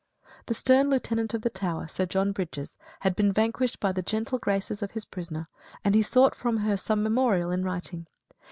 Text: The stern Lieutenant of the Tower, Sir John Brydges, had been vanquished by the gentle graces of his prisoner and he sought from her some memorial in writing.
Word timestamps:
The 0.47 0.55
stern 0.55 0.89
Lieutenant 0.89 1.35
of 1.35 1.43
the 1.43 1.51
Tower, 1.51 1.87
Sir 1.87 2.07
John 2.07 2.31
Brydges, 2.33 2.73
had 3.01 3.15
been 3.15 3.31
vanquished 3.31 3.79
by 3.79 3.91
the 3.91 4.01
gentle 4.01 4.39
graces 4.39 4.81
of 4.81 4.93
his 4.93 5.05
prisoner 5.05 5.47
and 5.85 5.93
he 5.93 6.01
sought 6.01 6.33
from 6.33 6.57
her 6.65 6.75
some 6.75 7.03
memorial 7.03 7.51
in 7.51 7.61
writing. 7.63 8.07